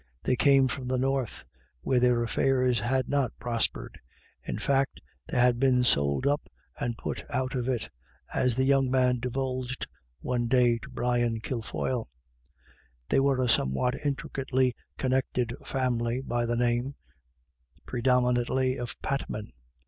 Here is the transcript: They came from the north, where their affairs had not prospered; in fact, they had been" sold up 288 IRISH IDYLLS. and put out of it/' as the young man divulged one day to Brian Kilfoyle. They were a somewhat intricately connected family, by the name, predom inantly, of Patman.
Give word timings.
They 0.23 0.35
came 0.35 0.67
from 0.67 0.87
the 0.87 0.97
north, 0.97 1.43
where 1.81 1.99
their 1.99 2.23
affairs 2.23 2.79
had 2.79 3.07
not 3.07 3.37
prospered; 3.37 3.99
in 4.43 4.57
fact, 4.57 4.99
they 5.27 5.37
had 5.37 5.59
been" 5.59 5.83
sold 5.83 6.25
up 6.25 6.41
288 6.79 6.81
IRISH 6.81 6.81
IDYLLS. 6.81 6.87
and 6.87 6.97
put 7.29 7.35
out 7.35 7.55
of 7.55 7.65
it/' 7.67 7.89
as 8.33 8.55
the 8.55 8.63
young 8.63 8.89
man 8.89 9.19
divulged 9.19 9.85
one 10.19 10.47
day 10.47 10.79
to 10.79 10.89
Brian 10.89 11.39
Kilfoyle. 11.39 12.09
They 13.09 13.19
were 13.19 13.43
a 13.43 13.47
somewhat 13.47 13.93
intricately 14.03 14.73
connected 14.97 15.55
family, 15.63 16.21
by 16.21 16.47
the 16.47 16.55
name, 16.55 16.95
predom 17.87 18.23
inantly, 18.33 18.79
of 18.81 18.99
Patman. 19.03 19.53